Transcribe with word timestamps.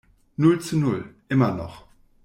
Null 0.39 0.59
zu 0.61 0.79
null, 0.79 1.13
immer 1.29 1.51
noch. 1.53 1.85